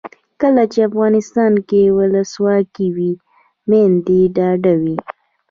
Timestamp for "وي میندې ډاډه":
2.95-4.73